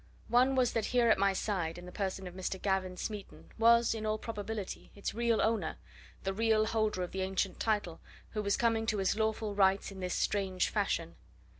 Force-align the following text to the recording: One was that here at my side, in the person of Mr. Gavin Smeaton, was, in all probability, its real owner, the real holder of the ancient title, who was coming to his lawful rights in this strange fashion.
One 0.29 0.55
was 0.55 0.73
that 0.73 0.85
here 0.85 1.09
at 1.09 1.19
my 1.19 1.31
side, 1.31 1.77
in 1.77 1.85
the 1.85 1.91
person 1.91 2.25
of 2.25 2.33
Mr. 2.33 2.59
Gavin 2.59 2.97
Smeaton, 2.97 3.51
was, 3.59 3.93
in 3.93 4.03
all 4.03 4.17
probability, 4.17 4.89
its 4.95 5.13
real 5.13 5.39
owner, 5.39 5.77
the 6.23 6.33
real 6.33 6.65
holder 6.65 7.03
of 7.03 7.11
the 7.11 7.21
ancient 7.21 7.59
title, 7.59 8.01
who 8.31 8.41
was 8.41 8.57
coming 8.57 8.87
to 8.87 8.97
his 8.97 9.15
lawful 9.15 9.53
rights 9.53 9.91
in 9.91 9.99
this 9.99 10.15
strange 10.15 10.69
fashion. 10.69 11.17